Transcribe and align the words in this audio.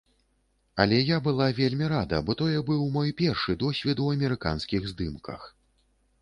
Але 0.85 0.97
я 1.09 1.17
была 1.27 1.49
вельмі 1.59 1.89
рада, 1.93 2.21
бо 2.29 2.35
тое 2.39 2.63
быў 2.71 2.81
мой 2.97 3.13
першы 3.21 3.57
досвед 3.65 3.97
у 4.07 4.09
амерыканскіх 4.15 4.81
здымках. 4.95 5.47